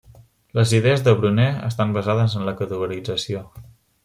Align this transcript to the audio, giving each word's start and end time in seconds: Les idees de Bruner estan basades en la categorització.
Les 0.59 0.71
idees 0.77 1.03
de 1.07 1.13
Bruner 1.19 1.47
estan 1.67 1.93
basades 1.99 2.39
en 2.41 2.49
la 2.49 2.55
categorització. 2.63 3.45